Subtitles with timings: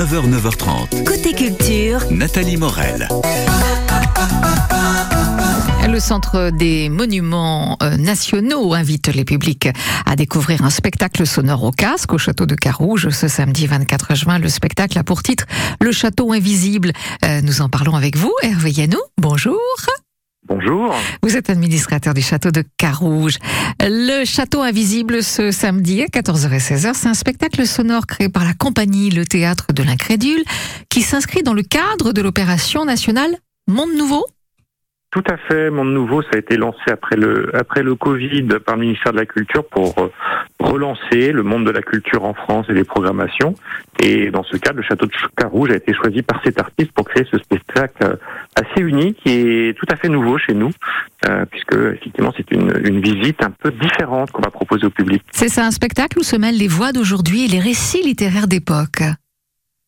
[0.00, 1.04] 9h, 9h30.
[1.04, 3.06] Côté culture, Nathalie Morel.
[5.86, 9.68] Le Centre des Monuments euh, Nationaux invite les publics
[10.06, 14.38] à découvrir un spectacle sonore au casque au château de Carouge ce samedi 24 juin.
[14.38, 15.44] Le spectacle a pour titre
[15.82, 16.92] Le Château Invisible.
[17.26, 19.00] Euh, nous en parlons avec vous, Hervé Yannou.
[19.18, 19.60] Bonjour.
[20.46, 20.94] Bonjour.
[21.22, 23.36] Vous êtes administrateur du château de Carouge.
[23.78, 28.44] Le château invisible ce samedi à 14h et 16h, c'est un spectacle sonore créé par
[28.44, 30.42] la compagnie Le Théâtre de l'Incrédule
[30.88, 33.30] qui s'inscrit dans le cadre de l'opération nationale
[33.68, 34.24] Monde Nouveau.
[35.10, 35.70] Tout à fait.
[35.70, 39.18] Monde Nouveau, ça a été lancé après le après le Covid par le ministère de
[39.18, 40.10] la Culture pour euh,
[40.60, 43.54] relancer le monde de la culture en France et les programmations.
[44.02, 47.08] Et dans ce cadre, le château de Carouge a été choisi par cet artiste pour
[47.08, 48.16] créer ce spectacle euh,
[48.54, 50.70] assez unique et tout à fait nouveau chez nous,
[51.28, 55.22] euh, puisque effectivement c'est une, une visite un peu différente qu'on va proposer au public.
[55.32, 59.02] C'est ça, un spectacle où se mêlent les voix d'aujourd'hui et les récits littéraires d'époque.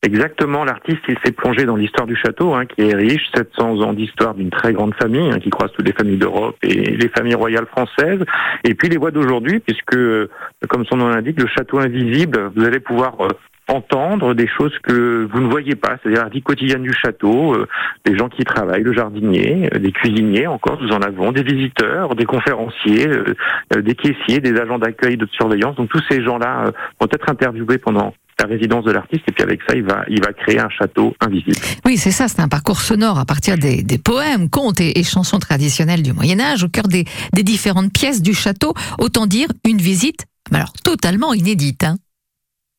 [0.05, 3.93] Exactement, l'artiste il s'est plongé dans l'histoire du château, hein, qui est riche, 700 ans
[3.93, 7.37] d'histoire d'une très grande famille, hein, qui croise toutes les familles d'Europe et les familles
[7.37, 8.19] royales françaises,
[8.65, 10.29] et puis les voix d'aujourd'hui, puisque, euh,
[10.69, 13.29] comme son nom l'indique, le château invisible, vous allez pouvoir euh,
[13.69, 17.69] entendre des choses que vous ne voyez pas, c'est-à-dire la vie quotidienne du château, euh,
[18.05, 22.15] des gens qui travaillent, le jardinier, euh, des cuisiniers encore, nous en avons, des visiteurs,
[22.15, 23.35] des conférenciers, euh,
[23.75, 25.77] euh, des caissiers, des agents d'accueil, de surveillance.
[25.77, 29.61] Donc tous ces gens-là vont être interviewés pendant la résidence de l'artiste et puis avec
[29.69, 31.57] ça il va il va créer un château invisible.
[31.85, 36.03] Oui, c'est ça, c'est un parcours sonore à partir des, poèmes, contes et, chansons traditionnelles
[36.03, 38.75] du Moyen Âge au cœur des, différentes pièces du château.
[38.99, 41.85] Autant dire une visite, alors totalement inédite.
[41.85, 41.97] Hein.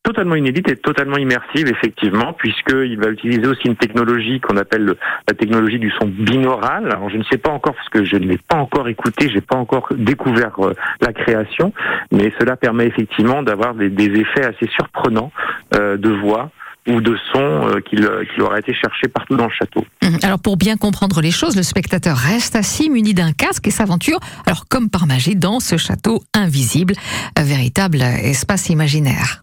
[0.04, 4.98] Totalement inédite et totalement immersive effectivement puisqu'il va utiliser aussi une technologie qu'on appelle le-
[5.30, 6.92] la technologie du son binaural.
[6.92, 9.40] Alors je ne sais pas encore parce que je ne l'ai pas encore écouté, j'ai
[9.40, 11.72] pas encore découvert euh, la création,
[12.12, 15.32] mais cela permet effectivement d'avoir des, effets assez surprenants
[15.76, 16.52] euh, de voix
[16.86, 19.86] ou de son euh, qu'il qu'il aura été cherché partout dans le château.
[20.04, 20.18] Mhm.
[20.24, 24.20] Alors pour bien comprendre les choses, le spectateur reste assis muni d'un casque et s'aventure,
[24.46, 26.94] alors comme par magie, dans ce château invisible,
[27.38, 29.43] un véritable espace imaginaire.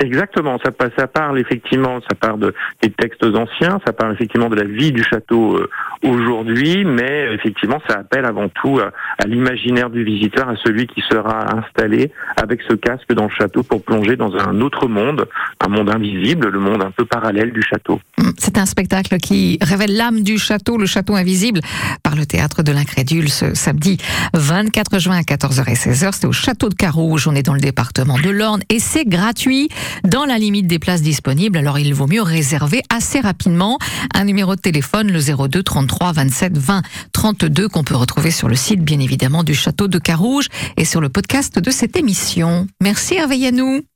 [0.00, 4.56] Exactement, ça, ça parle effectivement, ça part de, des textes anciens, ça parle effectivement de
[4.56, 5.68] la vie du château euh,
[6.02, 10.86] aujourd'hui, mais euh, effectivement ça appelle avant tout à, à l'imaginaire du visiteur, à celui
[10.86, 15.28] qui sera installé avec ce casque dans le château pour plonger dans un autre monde,
[15.60, 18.00] un monde invisible, le monde un peu parallèle du château.
[18.18, 18.32] Mhm.
[18.38, 21.60] C'est un spectacle qui révèle l'âme du château, le château invisible,
[22.02, 23.98] par le théâtre de l'Incrédule ce samedi
[24.32, 26.12] 24 juin à 14h et 16h.
[26.12, 29.68] C'est au château de Carouge, on est dans le département de l'Orne et c'est gratuit
[30.04, 31.58] dans la limite des places disponibles.
[31.58, 33.78] Alors il vaut mieux réserver assez rapidement
[34.14, 38.56] un numéro de téléphone, le 02 33 27 20 32 qu'on peut retrouver sur le
[38.56, 42.66] site bien évidemment du château de Carouge et sur le podcast de cette émission.
[42.80, 43.89] Merci Hervé Yannou.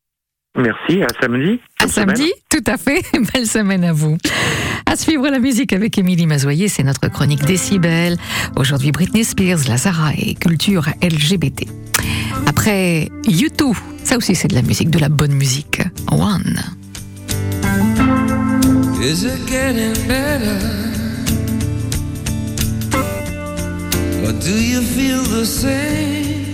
[0.57, 1.61] Merci, à samedi.
[1.81, 2.15] À semaine.
[2.17, 3.03] samedi, tout à fait.
[3.35, 4.17] Belle semaine à vous.
[4.87, 8.17] À suivre la musique avec Émilie Mazoyer, c'est notre chronique Décibel.
[8.57, 11.65] Aujourd'hui, Britney Spears, Lazara et culture LGBT.
[12.47, 15.83] Après U2, ça aussi c'est de la musique, de la bonne musique.
[16.13, 16.61] One.
[19.03, 20.59] Is it getting better?
[24.25, 26.54] Or do you feel the same?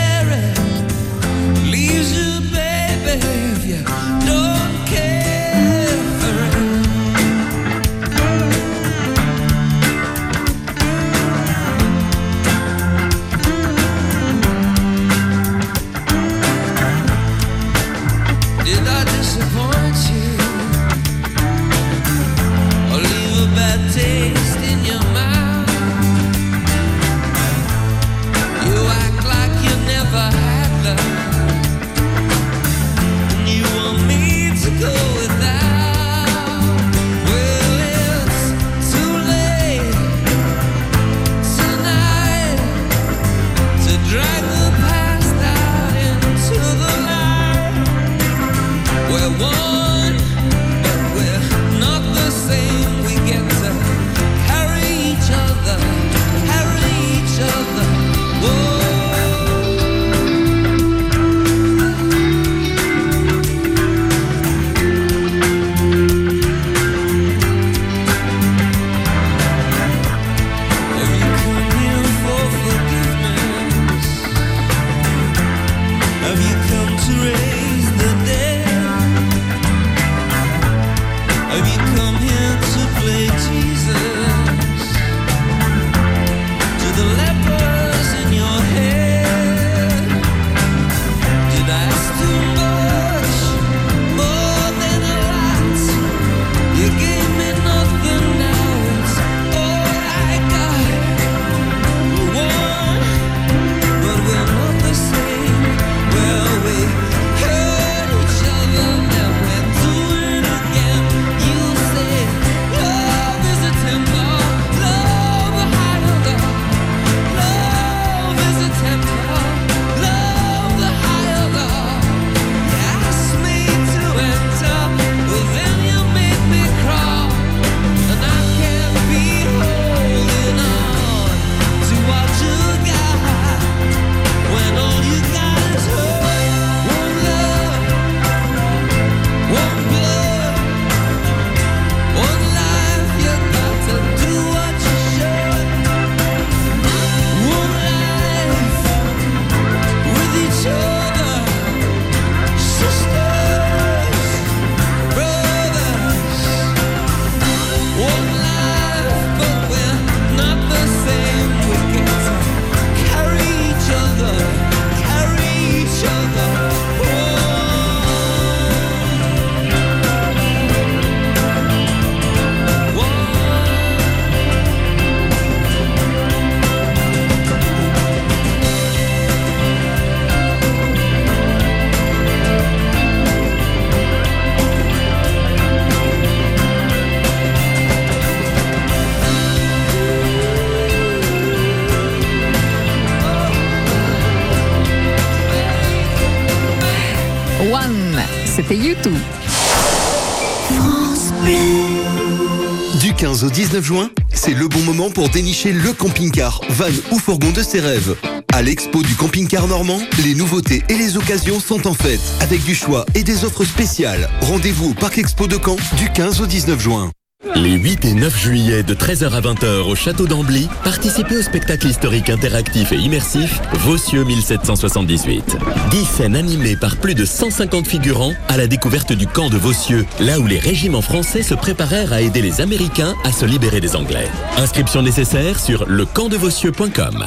[203.43, 207.63] au 19 juin, c'est le bon moment pour dénicher le camping-car, van ou fourgon de
[207.63, 208.15] ses rêves.
[208.53, 212.75] À l'expo du camping-car normand, les nouveautés et les occasions sont en fête, avec du
[212.75, 214.29] choix et des offres spéciales.
[214.41, 217.11] Rendez-vous au Parc Expo de Caen du 15 au 19 juin.
[217.55, 221.87] Les 8 et 9 juillet de 13h à 20h au château d'Ambly, participez au spectacle
[221.87, 225.57] historique interactif et immersif Vossieux 1778.
[225.89, 230.05] 10 scènes animées par plus de 150 figurants à la découverte du camp de Vossieux,
[230.19, 233.95] là où les régiments français se préparèrent à aider les Américains à se libérer des
[233.95, 234.29] Anglais.
[234.57, 237.25] Inscription nécessaire sur lecampdevossieux.com.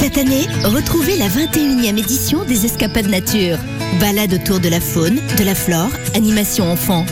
[0.00, 3.58] Cette année, retrouvez la 21e édition des Escapades Nature.
[3.98, 7.04] Balade autour de la faune, de la flore, animation enfant.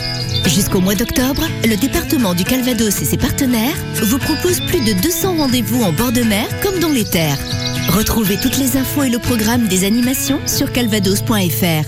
[0.45, 5.37] Jusqu'au mois d'octobre, le département du Calvados et ses partenaires vous proposent plus de 200
[5.37, 7.37] rendez-vous en bord de mer comme dans les terres.
[7.89, 11.85] Retrouvez toutes les infos et le programme des animations sur calvados.fr.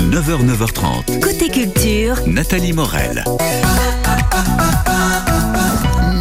[0.00, 1.20] 9h, 9h30.
[1.20, 3.24] Côté culture, Nathalie Morel.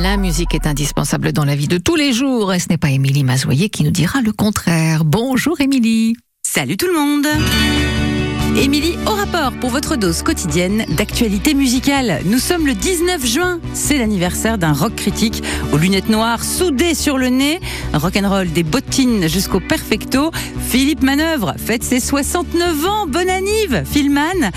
[0.01, 2.89] La musique est indispensable dans la vie de tous les jours et ce n'est pas
[2.89, 5.03] Émilie Mazoyer qui nous dira le contraire.
[5.03, 6.15] Bonjour Émilie.
[6.43, 7.27] Salut tout le monde
[8.59, 12.21] Émilie, au rapport pour votre dose quotidienne d'actualité musicale.
[12.25, 17.19] Nous sommes le 19 juin, c'est l'anniversaire d'un rock critique aux lunettes noires soudées sur
[17.19, 17.59] le nez,
[17.93, 20.31] rock'n'roll des bottines jusqu'au perfecto.
[20.69, 24.51] Philippe Manœuvre fête ses 69 ans, bonne anniv, Philman.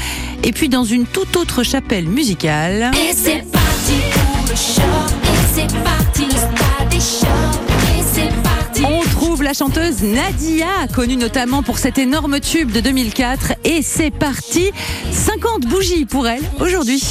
[0.45, 2.93] Et puis dans une toute autre chapelle musicale.
[2.95, 4.55] Et c'est parti pour le.
[4.55, 7.80] Et c'est parti le des.
[9.43, 13.55] La chanteuse Nadia, connue notamment pour cet énorme tube de 2004.
[13.65, 14.71] Et c'est parti,
[15.13, 17.03] 50 bougies pour elle aujourd'hui.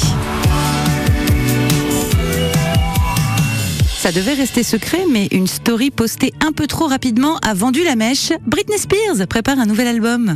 [3.98, 7.96] Ça devait rester secret, mais une story postée un peu trop rapidement a vendu la
[7.96, 8.32] mèche.
[8.46, 10.34] Britney Spears prépare un nouvel album.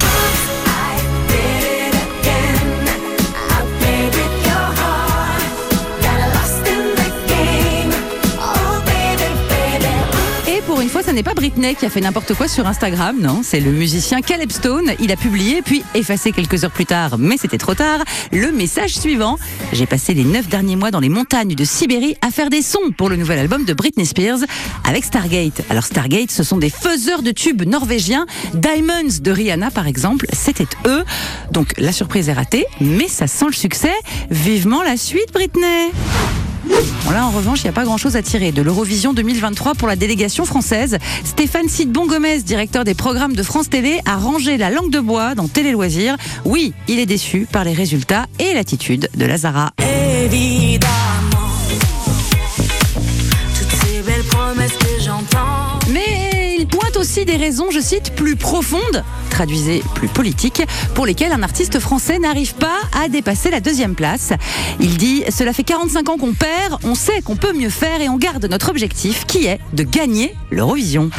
[10.84, 13.60] Une fois, ça n'est pas Britney qui a fait n'importe quoi sur Instagram, non, c'est
[13.60, 14.92] le musicien Caleb Stone.
[15.00, 18.94] Il a publié, puis effacé quelques heures plus tard, mais c'était trop tard, le message
[18.94, 19.38] suivant.
[19.72, 22.92] J'ai passé les neuf derniers mois dans les montagnes de Sibérie à faire des sons
[22.98, 24.40] pour le nouvel album de Britney Spears
[24.86, 25.62] avec Stargate.
[25.70, 28.26] Alors Stargate, ce sont des faiseurs de tubes norvégiens.
[28.52, 31.02] Diamonds de Rihanna, par exemple, c'était eux.
[31.50, 33.94] Donc la surprise est ratée, mais ça sent le succès.
[34.30, 35.92] Vivement la suite, Britney
[37.04, 39.88] Bon là en revanche, il n'y a pas grand-chose à tirer de l'Eurovision 2023 pour
[39.88, 40.98] la délégation française.
[41.24, 45.34] Stéphane Sidbon Gomez, directeur des programmes de France Télé, a rangé la langue de bois
[45.34, 46.16] dans Télé Loisirs.
[46.44, 49.72] Oui, il est déçu par les résultats et l'attitude de Lazara.
[49.78, 51.03] Évidemment.
[56.96, 60.62] Aussi des raisons, je cite, plus profondes, traduisez plus politiques,
[60.94, 64.32] pour lesquelles un artiste français n'arrive pas à dépasser la deuxième place.
[64.80, 68.08] Il dit Cela fait 45 ans qu'on perd, on sait qu'on peut mieux faire et
[68.08, 71.10] on garde notre objectif qui est de gagner l'Eurovision.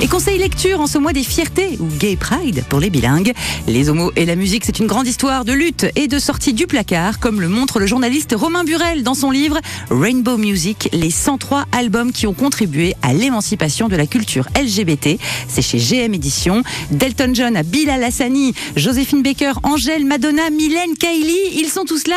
[0.00, 3.32] Et conseil lecture en ce mois des fiertés, ou Gay Pride pour les bilingues.
[3.66, 6.66] Les homos et la musique, c'est une grande histoire de lutte et de sortie du
[6.66, 9.58] placard, comme le montre le journaliste Romain Burel dans son livre
[9.90, 15.18] Rainbow Music, les 103 albums qui ont contribué à l'émancipation de la culture LGBT.
[15.48, 16.62] C'est chez GM Éditions.
[16.90, 22.16] Delton John à Bilal Hassani, Joséphine Baker, Angèle, Madonna, Mylène, Kylie, ils sont tous là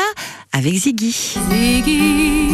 [0.54, 1.36] avec Ziggy.
[1.50, 2.51] Ziggy,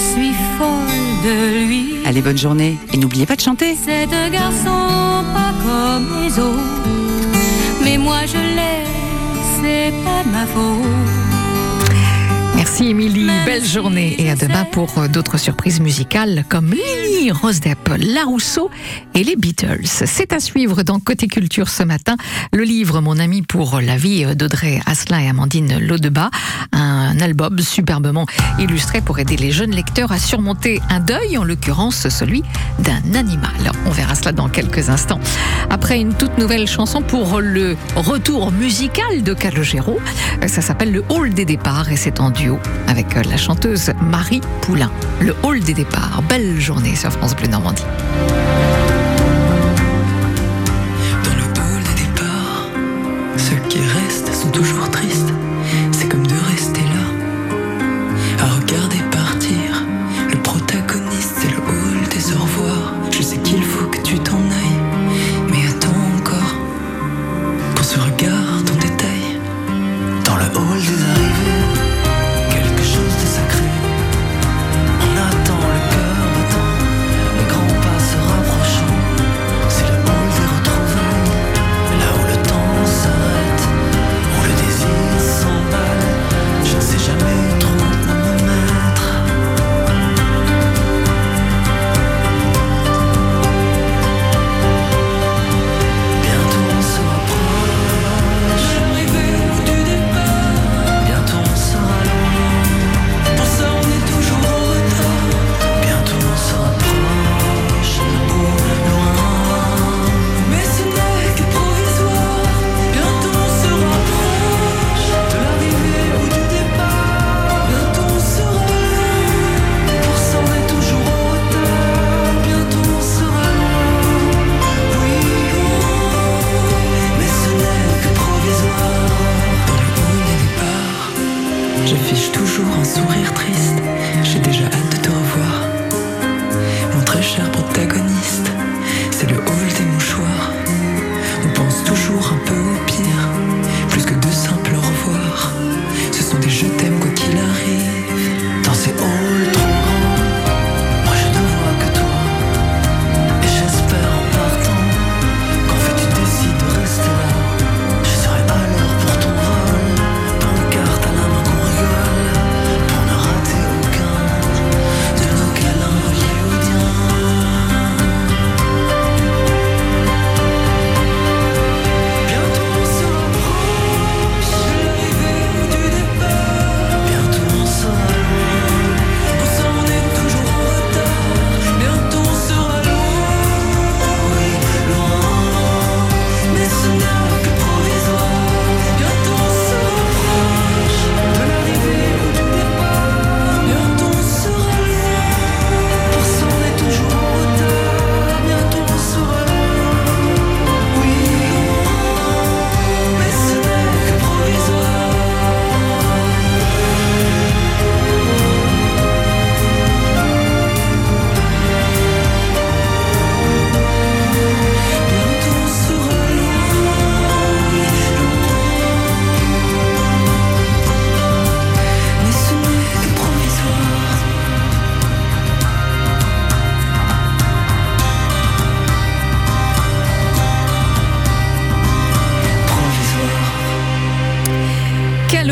[0.00, 1.94] suis folle de lui.
[2.04, 3.76] Allez, bonne journée et n'oubliez pas de chanter.
[3.84, 6.60] C'est un garçon pas comme les autres.
[7.84, 8.86] Mais moi je l'aime,
[9.60, 11.29] c'est pas de ma faute.
[12.80, 17.60] Merci Émilie, belle journée et à demain pour euh, d'autres surprises musicales comme Lily, Rose
[17.60, 18.70] Depp, La Rousseau
[19.14, 19.84] et les Beatles.
[19.84, 22.16] C'est à suivre dans Côté Culture ce matin,
[22.54, 26.30] le livre Mon ami pour la vie d'Audrey Asselin et Amandine Laudeba,
[26.72, 28.24] un album superbement
[28.58, 32.42] illustré pour aider les jeunes lecteurs à surmonter un deuil, en l'occurrence celui
[32.78, 33.72] d'un animal.
[33.84, 35.20] On verra cela dans quelques instants.
[35.68, 39.98] Après une toute nouvelle chanson pour le retour musical de Calogero,
[40.46, 44.90] ça s'appelle Le Hall des départs et c'est en duo avec la chanteuse Marie Poulain.
[45.20, 46.22] Le Hall des départs.
[46.28, 47.84] Belle journée sur France Bleu Normandie.
[51.24, 52.68] Dans le hall des départs,
[53.36, 55.32] ceux qui restent sont toujours tristes.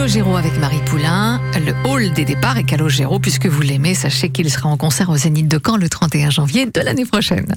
[0.09, 4.51] Calogero avec Marie Poulain, le hall des départs et Calogero, puisque vous l'aimez, sachez qu'il
[4.51, 7.55] sera en concert au Zénith de Caen le 31 janvier de l'année prochaine.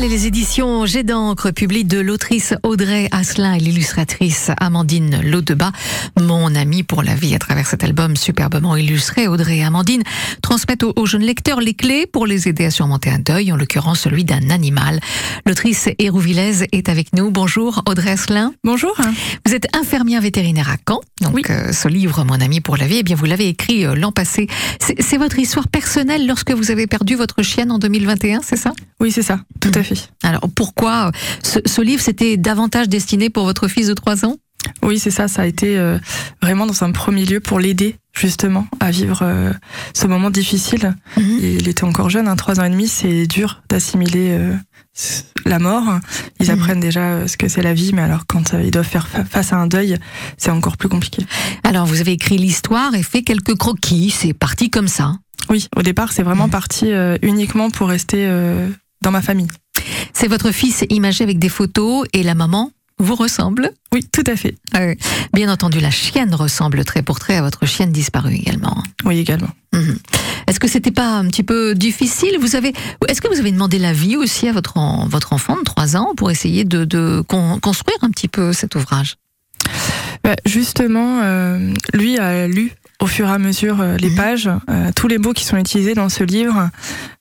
[0.00, 5.72] Les éditions Jet d'encre publient de l'autrice Audrey Asselin et l'illustratrice Amandine Laudeba,
[6.18, 9.28] mon amie pour la vie à travers cet album superbement illustré.
[9.28, 10.02] Audrey et Amandine
[10.40, 13.56] transmettent aux, aux jeunes lecteurs les clés pour les aider à surmonter un deuil, en
[13.56, 15.00] l'occurrence celui d'un animal.
[15.44, 17.30] L'autrice Hérouvillaise est avec nous.
[17.30, 18.54] Bonjour Audrey Asselin.
[18.64, 18.96] Bonjour.
[19.44, 21.00] Vous êtes infirmière vétérinaire à Caen.
[21.20, 23.94] Donc euh, ce livre, Mon ami pour la vie, eh bien vous l'avez écrit euh,
[23.94, 24.46] l'an passé.
[24.80, 28.72] C'est c'est votre histoire personnelle lorsque vous avez perdu votre chienne en 2021, c'est ça?
[29.00, 29.89] Oui, c'est ça, tout à fait.
[30.22, 31.10] Alors pourquoi euh,
[31.42, 34.36] ce, ce livre c'était davantage destiné pour votre fils de 3 ans?
[34.82, 35.98] Oui, c'est ça, ça a été euh,
[36.42, 39.52] vraiment dans un premier lieu pour l'aider justement à vivre euh,
[39.94, 40.94] ce moment difficile.
[41.16, 44.54] Il était encore jeune, hein, trois ans et demi, c'est dur d'assimiler euh,
[45.46, 45.98] la mort.
[46.40, 49.24] Ils apprennent déjà ce que c'est la vie, mais alors quand ils doivent faire fa-
[49.24, 49.96] face à un deuil,
[50.36, 51.24] c'est encore plus compliqué.
[51.64, 55.14] Alors vous avez écrit l'histoire et fait quelques croquis, c'est parti comme ça.
[55.48, 58.26] Oui, au départ, c'est vraiment parti euh, uniquement pour rester
[59.02, 59.48] dans ma famille.
[60.12, 64.36] C'est votre fils imagé avec des photos et la maman vous ressemble Oui, tout à
[64.36, 64.56] fait.
[64.76, 64.94] Euh,
[65.32, 68.82] Bien entendu, la chienne ressemble trait pour trait à votre chienne disparue également.
[69.04, 69.48] Oui, également.
[69.72, 69.98] Mhm.
[70.46, 72.36] Est-ce que c'était pas un petit peu difficile?
[72.40, 72.74] Vous avez,
[73.08, 76.12] est-ce que vous avez demandé l'avis aussi à votre en- votre enfant de 3 ans
[76.16, 79.16] pour essayer de, de con- construire un petit peu cet ouvrage?
[80.22, 84.50] Bah, justement, euh, lui a lu au fur et à mesure euh, les pages.
[84.68, 86.68] Euh, tous les mots qui sont utilisés dans ce livre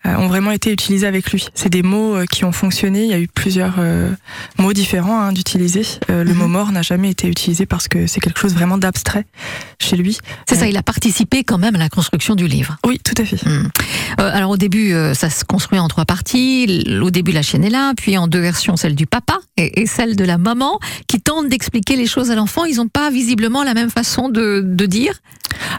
[0.05, 1.47] euh, ont vraiment été utilisés avec lui.
[1.55, 3.05] C'est des mots qui ont fonctionné.
[3.05, 4.11] Il y a eu plusieurs euh,
[4.57, 5.83] mots différents hein, d'utiliser.
[6.09, 9.25] Le mot mort n'a jamais été utilisé parce que c'est quelque chose vraiment d'abstrait
[9.79, 10.17] chez lui.
[10.49, 12.75] C'est ça, il a participé quand même à la construction du livre.
[12.85, 13.39] Oui, tout à fait.
[13.47, 13.63] Euh,
[14.17, 16.85] alors au début, ça se construit en trois parties.
[17.01, 19.85] Au début, la chienne est là, puis en deux versions, celle du papa et, et
[19.85, 22.65] celle de la maman, qui tentent d'expliquer les choses à l'enfant.
[22.65, 25.13] Ils n'ont pas visiblement la même façon de, de dire.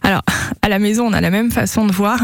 [0.03, 0.23] Alors,
[0.63, 2.21] à la maison, on a la même façon de voir,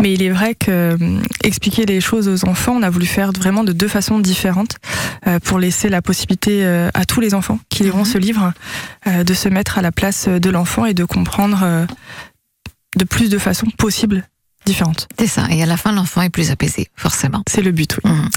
[0.00, 3.32] mais il est vrai que hum, expliquer les choses aux enfants, on a voulu faire
[3.32, 4.76] vraiment de deux façons différentes
[5.26, 8.52] euh, pour laisser la possibilité euh, à tous les enfants qui liront ce livre
[9.06, 11.86] euh, de se mettre à la place de l'enfant et de comprendre euh,
[12.96, 14.24] de plus de façons possibles
[14.70, 15.08] différentes.
[15.18, 15.46] C'est ça.
[15.50, 17.42] Et à la fin, l'enfant est plus apaisé, forcément.
[17.48, 18.10] C'est le but, oui.
[18.10, 18.28] Mhm.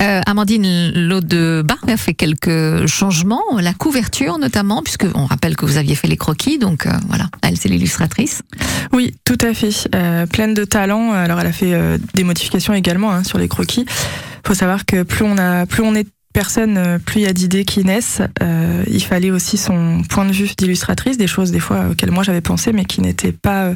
[0.00, 5.76] Euh, Amandine Laudeba a fait quelques changements, la couverture notamment, puisque on rappelle que vous
[5.76, 8.42] aviez fait les croquis, donc euh, voilà, elle c'est l'illustratrice.
[8.92, 9.88] Oui, tout à fait.
[9.94, 11.12] Euh, pleine de talent.
[11.12, 11.74] Alors, elle a fait
[12.14, 13.86] des modifications également hein, sur les croquis.
[14.46, 16.06] faut savoir que plus on a, plus on est
[16.38, 18.22] de personnes, euh, plus il y a d'idées qui naissent.
[18.42, 22.22] Euh, il fallait aussi son point de vue d'illustratrice, des choses des fois auxquelles moi
[22.22, 23.74] j'avais pensé, mais qui n'étaient pas euh,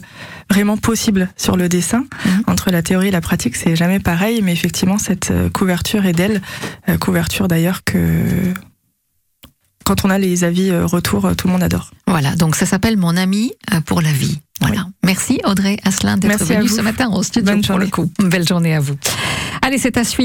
[0.49, 2.05] vraiment possibles sur le dessin.
[2.47, 6.41] Entre la théorie et la pratique, c'est jamais pareil, mais effectivement, cette couverture est d'elle.
[7.01, 7.99] Couverture d'ailleurs que
[9.85, 11.91] quand on a les avis retour, tout le monde adore.
[12.07, 13.53] Voilà, donc ça s'appelle Mon ami
[13.87, 14.39] pour la vie.
[14.61, 14.87] Voilà.
[15.05, 17.91] Merci Audrey Asselin d'être venue ce matin au studio Bonne pour le journée.
[17.91, 18.29] coup.
[18.29, 18.95] Belle journée à vous.
[19.61, 20.21] Allez, c'est à suivre.